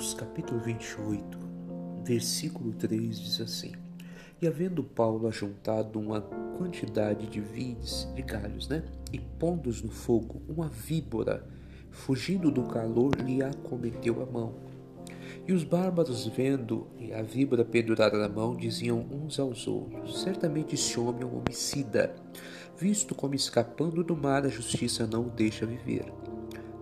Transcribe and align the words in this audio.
Atos 0.00 0.14
capítulo 0.14 0.58
28, 0.60 1.38
versículo 2.02 2.72
3 2.72 3.20
diz 3.20 3.38
assim: 3.38 3.72
E 4.40 4.46
havendo 4.46 4.82
Paulo 4.82 5.28
ajuntado 5.28 6.00
uma 6.00 6.22
quantidade 6.56 7.26
de 7.26 7.38
vinhos, 7.38 8.08
de 8.14 8.22
galhos, 8.22 8.66
né? 8.66 8.82
E 9.12 9.18
pondo-os 9.18 9.82
no 9.82 9.90
fogo, 9.90 10.40
uma 10.48 10.68
víbora, 10.68 11.46
fugindo 11.90 12.50
do 12.50 12.62
calor, 12.62 13.14
lhe 13.16 13.42
acometeu 13.42 14.22
a 14.22 14.24
mão. 14.24 14.54
E 15.46 15.52
os 15.52 15.64
bárbaros, 15.64 16.26
vendo 16.28 16.86
a 17.14 17.20
víbora 17.20 17.62
pendurada 17.62 18.16
na 18.16 18.28
mão, 18.30 18.56
diziam 18.56 19.00
uns 19.00 19.38
aos 19.38 19.68
outros: 19.68 20.22
Certamente 20.22 20.76
esse 20.76 20.98
homem 20.98 21.24
é 21.24 21.26
um 21.26 21.40
homicida, 21.40 22.16
visto 22.74 23.14
como 23.14 23.34
escapando 23.34 24.02
do 24.02 24.16
mar 24.16 24.46
a 24.46 24.48
justiça 24.48 25.06
não 25.06 25.26
o 25.26 25.30
deixa 25.30 25.66
viver. 25.66 26.10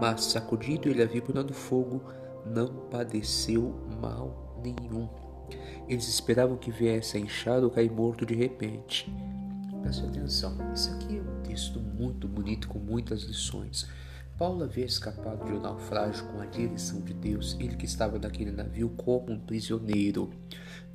Mas, 0.00 0.26
sacudindo 0.26 0.88
ele 0.88 1.02
a 1.02 1.06
víbora 1.06 1.42
no 1.42 1.52
fogo, 1.52 2.00
não 2.46 2.88
padeceu 2.90 3.74
mal 4.00 4.60
nenhum. 4.62 5.08
Eles 5.88 6.08
esperavam 6.08 6.56
que 6.56 6.70
viesse 6.70 7.16
a 7.16 7.20
inchar 7.20 7.62
ou 7.62 7.70
cair 7.70 7.90
morto 7.90 8.24
de 8.24 8.34
repente. 8.34 9.12
Preste 9.82 10.04
atenção, 10.04 10.56
isso 10.72 10.90
aqui 10.92 11.18
é 11.18 11.20
um 11.20 11.42
texto 11.42 11.80
muito 11.80 12.28
bonito 12.28 12.68
com 12.68 12.78
muitas 12.78 13.22
lições. 13.22 13.88
Paulo 14.38 14.64
havia 14.64 14.86
escapado 14.86 15.44
de 15.44 15.52
um 15.52 15.60
naufrágio 15.60 16.24
com 16.28 16.40
a 16.40 16.46
direção 16.46 17.00
de 17.00 17.12
Deus, 17.12 17.56
ele 17.60 17.76
que 17.76 17.84
estava 17.84 18.18
naquele 18.18 18.50
navio 18.50 18.88
como 18.96 19.32
um 19.32 19.38
prisioneiro. 19.38 20.30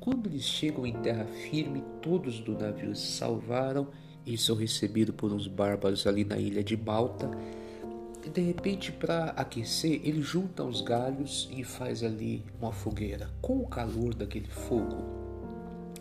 Quando 0.00 0.26
eles 0.26 0.42
chegam 0.42 0.86
em 0.86 0.94
terra 1.00 1.24
firme, 1.24 1.84
todos 2.00 2.40
do 2.40 2.58
navio 2.58 2.94
se 2.94 3.12
salvaram 3.12 3.88
e 4.24 4.36
são 4.36 4.56
recebidos 4.56 5.14
por 5.14 5.32
uns 5.32 5.46
bárbaros 5.46 6.06
ali 6.06 6.24
na 6.24 6.36
ilha 6.38 6.64
de 6.64 6.76
Malta 6.76 7.30
e 8.26 8.28
de 8.28 8.40
repente, 8.40 8.90
para 8.90 9.26
aquecer, 9.36 10.00
ele 10.02 10.20
junta 10.20 10.64
os 10.64 10.80
galhos 10.80 11.48
e 11.52 11.62
faz 11.62 12.02
ali 12.02 12.44
uma 12.60 12.72
fogueira. 12.72 13.30
Com 13.40 13.60
o 13.60 13.68
calor 13.68 14.14
daquele 14.14 14.48
fogo, 14.48 14.96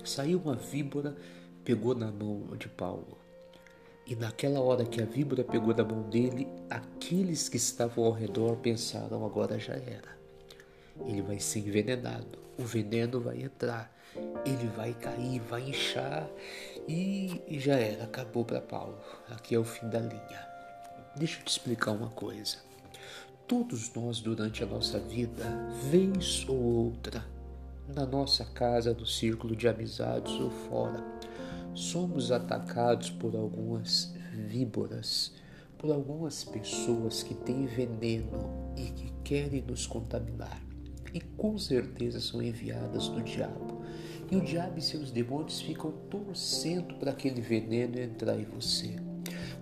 saiu 0.04 0.42
uma 0.44 0.56
víbora, 0.56 1.16
pegou 1.64 1.94
na 1.94 2.12
mão 2.12 2.58
de 2.58 2.68
Paulo. 2.68 3.20
E 4.08 4.16
naquela 4.16 4.60
hora 4.60 4.86
que 4.86 5.00
a 5.00 5.06
víbora 5.06 5.44
pegou 5.44 5.72
na 5.76 5.84
mão 5.84 6.10
dele, 6.10 6.48
aqueles 6.68 7.48
que 7.48 7.58
estavam 7.58 8.06
ao 8.06 8.12
redor 8.12 8.56
pensaram: 8.56 9.24
agora 9.24 9.60
já 9.60 9.76
era. 9.76 10.18
Ele 11.06 11.22
vai 11.22 11.40
ser 11.40 11.60
envenenado, 11.60 12.40
o 12.58 12.64
veneno 12.64 13.22
vai 13.22 13.44
entrar, 13.44 13.96
ele 14.44 14.68
vai 14.76 14.96
cair, 14.96 15.42
vai 15.42 15.62
inchar 15.70 16.28
e, 16.88 17.40
já 17.60 17.76
era, 17.76 18.06
acabou 18.06 18.44
para 18.44 18.62
Paulo. 18.62 18.98
Aqui 19.30 19.54
é 19.54 19.60
o 19.60 19.64
fim 19.64 19.88
da 19.90 20.00
linha. 20.00 20.55
Deixa 21.18 21.40
eu 21.40 21.46
te 21.46 21.52
explicar 21.52 21.92
uma 21.92 22.10
coisa. 22.10 22.58
Todos 23.48 23.94
nós, 23.94 24.20
durante 24.20 24.62
a 24.62 24.66
nossa 24.66 25.00
vida, 25.00 25.46
vez 25.90 26.46
ou 26.50 26.58
outra, 26.58 27.26
na 27.88 28.06
nossa 28.06 28.44
casa, 28.44 28.94
no 28.94 29.06
círculo 29.06 29.56
de 29.56 29.66
amizades 29.66 30.34
ou 30.34 30.50
fora, 30.50 31.02
somos 31.74 32.34
atacados 32.34 33.10
por 33.10 33.34
algumas 33.34 34.14
víboras, 34.34 35.32
por 35.78 35.90
algumas 35.90 36.44
pessoas 36.44 37.24
que 37.24 37.34
têm 37.34 37.66
veneno 37.66 38.74
e 38.76 38.92
que 38.92 39.14
querem 39.24 39.62
nos 39.62 39.88
contaminar. 39.88 40.62
E 41.14 41.22
com 41.22 41.58
certeza 41.58 42.20
são 42.20 42.42
enviadas 42.42 43.08
do 43.08 43.22
diabo. 43.22 43.86
E 44.30 44.36
o 44.36 44.42
diabo 44.42 44.80
e 44.80 44.82
seus 44.82 45.12
demônios 45.12 45.62
ficam 45.62 45.94
torcendo 46.10 46.96
para 46.96 47.12
aquele 47.12 47.40
veneno 47.40 47.98
entrar 47.98 48.38
em 48.38 48.44
você. 48.44 49.05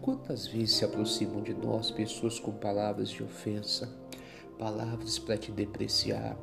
Quantas 0.03 0.45
vezes 0.45 0.75
se 0.75 0.83
aproximam 0.83 1.41
de 1.41 1.53
nós 1.53 1.89
pessoas 1.89 2.37
com 2.37 2.51
palavras 2.51 3.09
de 3.09 3.23
ofensa, 3.23 3.89
palavras 4.59 5.17
para 5.17 5.37
te 5.37 5.49
depreciar, 5.49 6.37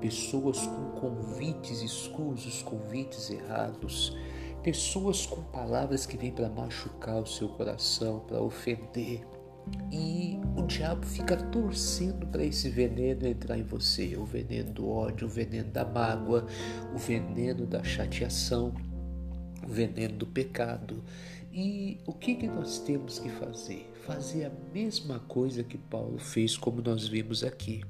pessoas 0.00 0.64
com 0.64 1.00
convites 1.00 1.82
escusos, 1.82 2.62
convites 2.62 3.30
errados, 3.30 4.16
pessoas 4.62 5.26
com 5.26 5.42
palavras 5.42 6.06
que 6.06 6.16
vêm 6.16 6.30
para 6.30 6.48
machucar 6.48 7.20
o 7.20 7.26
seu 7.26 7.48
coração, 7.48 8.20
para 8.20 8.40
ofender. 8.40 9.26
E 9.90 10.38
o 10.56 10.62
diabo 10.62 11.04
fica 11.04 11.36
torcendo 11.36 12.28
para 12.28 12.44
esse 12.44 12.70
veneno 12.70 13.26
entrar 13.26 13.58
em 13.58 13.64
você, 13.64 14.16
o 14.16 14.24
veneno 14.24 14.72
do 14.72 14.88
ódio, 14.88 15.26
o 15.26 15.30
veneno 15.30 15.72
da 15.72 15.84
mágoa, 15.84 16.46
o 16.94 16.98
veneno 16.98 17.66
da 17.66 17.82
chateação, 17.82 18.72
o 19.66 19.68
veneno 19.68 20.14
do 20.14 20.26
pecado. 20.28 21.02
E 21.56 22.00
o 22.04 22.12
que, 22.12 22.34
que 22.34 22.48
nós 22.48 22.80
temos 22.80 23.20
que 23.20 23.28
fazer? 23.28 23.88
Fazer 24.04 24.46
a 24.46 24.50
mesma 24.72 25.20
coisa 25.20 25.62
que 25.62 25.78
Paulo 25.78 26.18
fez, 26.18 26.56
como 26.56 26.82
nós 26.82 27.06
vimos 27.06 27.44
aqui 27.44 27.84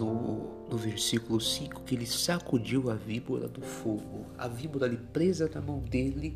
no, 0.00 0.66
no 0.70 0.76
versículo 0.78 1.38
5, 1.38 1.82
que 1.82 1.94
ele 1.94 2.06
sacudiu 2.06 2.90
a 2.90 2.94
víbora 2.94 3.46
do 3.46 3.60
fogo. 3.60 4.24
A 4.38 4.48
víbora 4.48 4.86
ali 4.86 4.96
presa 4.96 5.50
na 5.54 5.60
mão 5.60 5.80
dele, 5.80 6.34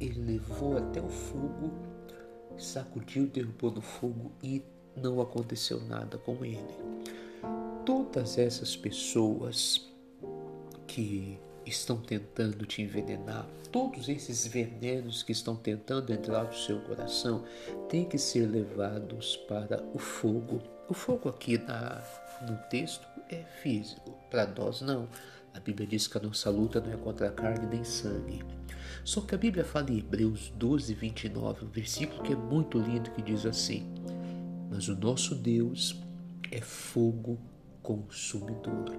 ele 0.00 0.20
levou 0.32 0.76
até 0.76 1.00
o 1.00 1.08
fogo, 1.08 1.70
sacudiu, 2.58 3.28
derrubou 3.28 3.70
no 3.70 3.80
fogo 3.80 4.32
e 4.42 4.64
não 4.96 5.20
aconteceu 5.20 5.80
nada 5.80 6.18
com 6.18 6.44
ele. 6.44 6.74
Todas 7.86 8.36
essas 8.36 8.74
pessoas 8.74 9.88
que 10.88 11.38
estão 11.66 11.96
tentando 11.96 12.66
te 12.66 12.82
envenenar, 12.82 13.46
todos 13.72 14.08
esses 14.08 14.46
venenos 14.46 15.22
que 15.22 15.32
estão 15.32 15.56
tentando 15.56 16.12
entrar 16.12 16.44
no 16.44 16.54
seu 16.54 16.80
coração, 16.80 17.44
têm 17.88 18.04
que 18.04 18.18
ser 18.18 18.46
levados 18.46 19.36
para 19.48 19.82
o 19.94 19.98
fogo. 19.98 20.60
O 20.88 20.94
fogo 20.94 21.28
aqui 21.28 21.58
na, 21.58 22.02
no 22.48 22.56
texto 22.68 23.06
é 23.28 23.42
físico, 23.62 24.12
para 24.30 24.46
nós 24.46 24.80
não. 24.80 25.08
A 25.54 25.60
Bíblia 25.60 25.86
diz 25.86 26.06
que 26.06 26.18
a 26.18 26.20
nossa 26.20 26.50
luta 26.50 26.80
não 26.80 26.92
é 26.92 26.96
contra 26.96 27.28
a 27.28 27.32
carne 27.32 27.66
nem 27.66 27.84
sangue. 27.84 28.42
Só 29.04 29.20
que 29.20 29.34
a 29.34 29.38
Bíblia 29.38 29.64
fala 29.64 29.90
em 29.90 29.98
Hebreus 29.98 30.52
12, 30.56 30.94
29, 30.94 31.64
um 31.64 31.68
versículo 31.68 32.22
que 32.22 32.32
é 32.32 32.36
muito 32.36 32.78
lindo, 32.78 33.10
que 33.10 33.22
diz 33.22 33.46
assim: 33.46 33.86
Mas 34.70 34.88
o 34.88 34.96
nosso 34.96 35.34
Deus 35.34 36.00
é 36.50 36.60
fogo 36.60 37.38
consumidor. 37.84 38.96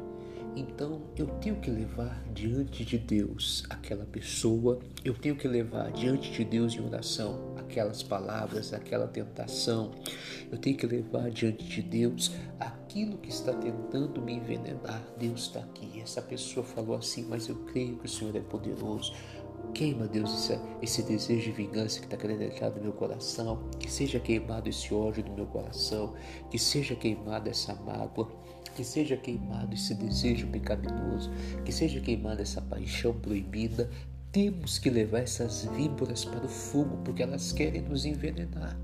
Então 0.56 1.02
eu 1.18 1.28
tenho 1.42 1.58
que 1.58 1.70
levar 1.70 2.24
diante 2.34 2.86
de 2.86 2.98
Deus 2.98 3.66
aquela 3.70 4.06
pessoa, 4.06 4.80
eu 5.04 5.14
tenho 5.14 5.36
que 5.36 5.50
levar 5.50 5.92
diante 5.92 6.32
de 6.32 6.46
Deus 6.46 6.74
em 6.76 6.86
oração 6.86 7.54
aquelas 7.58 8.02
palavras, 8.02 8.74
aquela 8.74 9.06
tentação, 9.06 9.92
eu 10.50 10.58
tenho 10.58 10.78
que 10.78 10.88
levar 10.88 11.30
diante 11.30 11.66
de 11.66 11.82
Deus 11.82 12.32
aquilo 12.58 13.18
que 13.18 13.30
está 13.30 13.52
tentando 13.54 14.22
me 14.22 14.36
envenenar. 14.36 15.04
Deus 15.18 15.42
está 15.42 15.60
aqui. 15.60 16.00
Essa 16.00 16.22
pessoa 16.22 16.66
falou 16.66 16.96
assim, 16.96 17.26
mas 17.28 17.50
eu 17.50 17.56
creio 17.66 17.98
que 17.98 18.06
o 18.06 18.10
Senhor 18.10 18.34
é 18.34 18.40
poderoso. 18.40 19.14
Queima, 19.74 20.08
Deus, 20.08 20.34
esse, 20.34 20.60
esse 20.82 21.04
desejo 21.04 21.46
de 21.46 21.52
vingança 21.52 22.00
que 22.00 22.06
está 22.06 22.18
querendo 22.18 22.44
entrar 22.44 22.70
no 22.72 22.82
meu 22.82 22.94
coração. 22.94 23.70
Que 23.80 23.92
seja 23.92 24.20
queimado 24.20 24.70
esse 24.70 24.94
ódio 24.94 25.24
no 25.26 25.34
meu 25.34 25.46
coração. 25.46 26.14
Que 26.50 26.58
seja 26.58 26.96
queimada 26.96 27.50
essa 27.50 27.74
mágoa 27.76 28.30
que 28.76 28.84
seja 28.84 29.16
queimado 29.16 29.74
esse 29.74 29.96
desejo 29.96 30.48
pecaminoso, 30.48 31.32
que 31.64 31.72
seja 31.72 32.00
queimada 32.02 32.42
essa 32.42 32.62
paixão 32.62 33.14
proibida. 33.14 33.90
Temos 34.32 34.78
que 34.78 34.90
levar 34.90 35.20
essas 35.20 35.64
víboras 35.78 36.26
para 36.26 36.46
o 36.46 36.50
fogo 36.50 36.98
porque 37.06 37.24
elas 37.24 37.54
querem 37.54 37.82
nos 37.82 38.06
envenenar. 38.06 38.78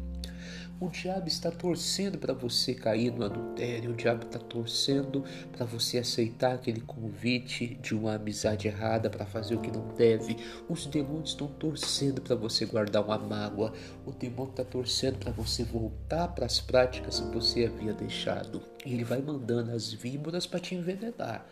O 0.79 0.89
diabo 0.89 1.27
está 1.27 1.51
torcendo 1.51 2.17
para 2.17 2.33
você 2.33 2.73
cair 2.73 3.11
no 3.11 3.23
adultério, 3.23 3.91
o 3.91 3.95
diabo 3.95 4.25
está 4.25 4.39
torcendo 4.39 5.23
para 5.51 5.65
você 5.65 5.99
aceitar 5.99 6.55
aquele 6.55 6.81
convite 6.81 7.75
de 7.75 7.93
uma 7.93 8.15
amizade 8.15 8.67
errada 8.67 9.09
para 9.09 9.25
fazer 9.25 9.55
o 9.55 9.61
que 9.61 9.71
não 9.71 9.87
deve. 9.95 10.35
Os 10.67 10.85
demônios 10.87 11.29
estão 11.29 11.47
torcendo 11.47 12.21
para 12.21 12.35
você 12.35 12.65
guardar 12.65 13.03
uma 13.03 13.17
mágoa, 13.17 13.73
o 14.05 14.11
demônio 14.11 14.51
está 14.51 14.63
torcendo 14.63 15.19
para 15.19 15.31
você 15.31 15.63
voltar 15.63 16.29
para 16.29 16.45
as 16.45 16.59
práticas 16.59 17.19
que 17.19 17.33
você 17.33 17.65
havia 17.65 17.93
deixado. 17.93 18.61
Ele 18.85 19.03
vai 19.03 19.21
mandando 19.21 19.71
as 19.71 19.93
víboras 19.93 20.47
para 20.47 20.59
te 20.59 20.73
envenenar. 20.73 21.45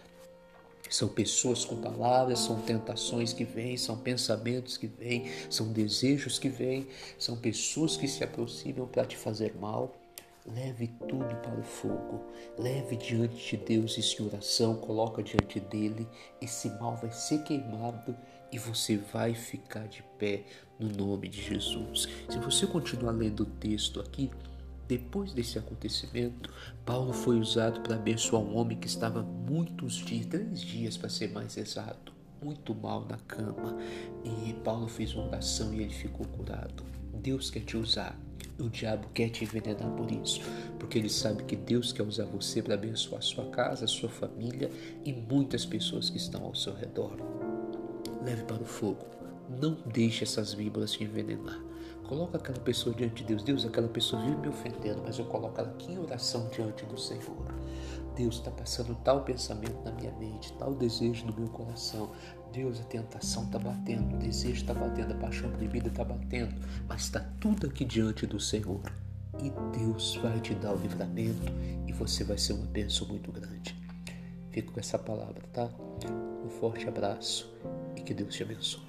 São 0.89 1.07
pessoas 1.07 1.63
com 1.63 1.77
palavras, 1.77 2.39
são 2.39 2.59
tentações 2.62 3.31
que 3.31 3.44
vêm, 3.44 3.77
são 3.77 3.97
pensamentos 3.97 4.75
que 4.75 4.88
vêm, 4.88 5.30
são 5.50 5.71
desejos 5.71 6.39
que 6.39 6.50
vêm, 6.50 6.88
são 7.18 7.38
pessoas 7.38 7.95
que 7.95 8.07
se 8.07 8.24
aproximam 8.24 8.88
para 8.88 9.06
te 9.06 9.15
fazer 9.15 9.53
mal. 9.56 9.95
Leve 10.45 10.88
tudo 11.07 11.36
para 11.44 11.59
o 11.59 11.63
fogo, 11.63 12.25
leve 12.57 12.95
diante 12.95 13.56
de 13.56 13.63
Deus 13.63 13.97
isso 13.97 14.24
em 14.24 14.25
oração, 14.25 14.77
coloca 14.77 15.21
diante 15.21 15.59
dele, 15.59 16.07
esse 16.41 16.69
mal 16.80 16.95
vai 16.95 17.12
ser 17.12 17.44
queimado 17.44 18.15
e 18.51 18.57
você 18.57 18.97
vai 18.97 19.35
ficar 19.35 19.88
de 19.88 20.01
pé 20.18 20.44
no 20.80 20.89
nome 20.89 21.27
de 21.27 21.42
Jesus. 21.42 22.07
Se 22.27 22.39
você 22.39 22.65
continuar 22.65 23.12
lendo 23.12 23.42
o 23.42 23.45
texto 23.45 24.00
aqui, 24.00 24.31
depois 24.89 25.31
desse 25.33 25.59
acontecimento, 25.59 26.51
Paulo 26.83 27.13
foi 27.13 27.39
usado 27.39 27.80
para 27.81 27.95
abençoar 27.95 28.41
um 28.41 28.57
homem 28.57 28.75
que 28.75 28.88
estava 28.88 29.21
muitos 29.21 29.94
dias, 29.97 30.25
três 30.25 30.62
dias 30.62 30.97
para 30.97 31.09
ser 31.09 31.31
mais 31.31 31.56
exato, 31.57 32.12
muito 32.44 32.74
mal 32.74 33.06
na 33.07 33.18
cama. 33.19 33.77
E 34.25 34.51
Paulo 34.63 34.88
fez 34.88 35.13
uma 35.13 35.27
oração 35.27 35.71
e 35.75 35.83
ele 35.83 35.94
ficou 35.94 36.25
curado. 36.25 36.83
Deus 37.13 37.51
quer 37.51 37.59
te 37.59 37.77
usar 37.77 38.19
O 38.57 38.68
diabo 38.68 39.07
quer 39.13 39.30
te 39.30 39.44
envenenar 39.44 39.91
por 39.91 40.12
isso, 40.12 40.41
porque 40.80 40.97
ele 40.97 41.09
sabe 41.09 41.44
que 41.44 41.56
Deus 41.56 41.94
quer 41.94 42.03
usar 42.03 42.25
você 42.25 42.62
para 42.62 42.74
abençoar 42.74 43.21
sua 43.21 43.45
casa, 43.51 43.85
sua 43.85 44.09
família 44.09 44.71
e 45.06 45.13
muitas 45.13 45.65
pessoas 45.65 46.09
que 46.09 46.18
estão 46.18 46.44
ao 46.44 46.56
seu 46.56 46.74
redor. 46.74 47.15
Leve 48.25 48.44
para 48.44 48.62
o 48.62 48.65
fogo. 48.65 49.06
Não 49.62 49.77
deixe 49.94 50.24
essas 50.24 50.53
víboras 50.53 50.94
te 50.94 51.03
envenenar. 51.03 51.69
Coloca 52.09 52.39
aquela 52.39 52.57
pessoa 52.57 52.95
diante 52.95 53.17
de 53.17 53.25
Deus. 53.25 53.44
Deus, 53.44 53.63
aquela 53.63 53.88
pessoa 53.88 54.19
vive 54.23 54.38
me 54.38 54.47
ofendendo, 54.47 55.00
mas 55.06 55.19
eu 55.19 55.25
coloco 55.25 55.61
ela 55.61 55.69
aqui 55.69 55.91
em 55.91 56.00
oração 56.00 56.50
diante 56.50 56.83
do 56.88 57.00
Senhor. 57.00 57.45
Deus 58.15 58.38
está 58.38 58.50
passando 58.50 58.95
tal 59.03 59.23
pensamento 59.23 59.79
na 59.85 59.91
minha 59.91 60.11
mente, 60.13 60.51
tal 60.53 60.73
desejo 60.73 61.27
no 61.27 61.35
meu 61.35 61.47
coração. 61.50 62.09
Deus, 62.51 62.79
a 62.79 62.83
tentação 62.85 63.44
está 63.44 63.59
batendo, 63.59 64.15
o 64.15 64.17
desejo 64.17 64.56
está 64.56 64.73
batendo, 64.73 65.13
a 65.13 65.17
paixão 65.17 65.51
proibida 65.51 65.89
está 65.89 66.03
batendo, 66.03 66.56
mas 66.88 67.01
está 67.01 67.19
tudo 67.39 67.67
aqui 67.67 67.85
diante 67.85 68.25
do 68.25 68.39
Senhor. 68.39 68.81
E 69.39 69.51
Deus 69.77 70.15
vai 70.15 70.39
te 70.39 70.56
dar 70.56 70.73
o 70.73 70.77
livramento 70.77 71.45
e 71.85 71.94
você 71.94 72.23
vai 72.23 72.39
ser 72.39 72.53
uma 72.53 72.65
bênção 72.65 73.07
muito 73.07 73.31
grande. 73.31 73.79
Fico 74.50 74.73
com 74.73 74.79
essa 74.79 74.97
palavra, 74.97 75.44
tá? 75.53 75.69
Um 76.44 76.50
forte 76.50 76.88
abraço 76.88 77.53
e 77.95 78.01
que 78.01 78.15
Deus 78.15 78.33
te 78.33 78.41
abençoe. 78.41 78.88